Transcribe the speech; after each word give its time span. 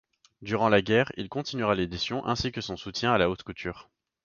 Durant 0.41 0.69
la 0.69 0.81
guerre, 0.81 1.11
il 1.15 1.29
continuera 1.29 1.75
l'édition 1.75 2.25
ainsi 2.25 2.51
que 2.51 2.59
son 2.59 2.75
soutien 2.75 3.13
à 3.13 3.19
la 3.19 3.29
haute 3.29 3.43
couture. 3.43 3.91